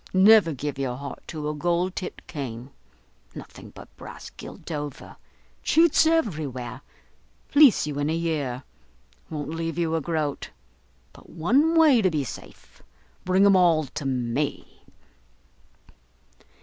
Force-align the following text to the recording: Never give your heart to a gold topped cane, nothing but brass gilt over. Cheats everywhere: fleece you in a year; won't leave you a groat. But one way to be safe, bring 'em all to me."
Never 0.15 0.51
give 0.51 0.79
your 0.79 0.95
heart 0.95 1.21
to 1.27 1.47
a 1.47 1.53
gold 1.53 1.95
topped 1.95 2.25
cane, 2.25 2.71
nothing 3.35 3.69
but 3.69 3.95
brass 3.97 4.31
gilt 4.31 4.71
over. 4.71 5.15
Cheats 5.61 6.07
everywhere: 6.07 6.81
fleece 7.49 7.85
you 7.85 7.99
in 7.99 8.09
a 8.09 8.15
year; 8.15 8.63
won't 9.29 9.49
leave 9.51 9.77
you 9.77 9.93
a 9.95 10.01
groat. 10.01 10.49
But 11.13 11.29
one 11.29 11.77
way 11.77 12.01
to 12.01 12.09
be 12.09 12.23
safe, 12.23 12.81
bring 13.25 13.45
'em 13.45 13.55
all 13.55 13.83
to 13.85 14.05
me." 14.07 14.81